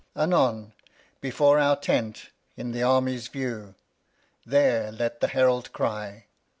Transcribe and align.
Alb. 0.15 0.23
Anon, 0.33 0.73
before 1.21 1.59
our 1.59 1.75
Tent, 1.75 2.31
i' 2.57 2.63
th' 2.63 2.81
Army's 2.81 3.27
View, 3.27 3.75
There 4.47 4.91
let 4.91 5.19
the 5.19 5.27
Herald 5.27 5.71
cry. 5.73 6.25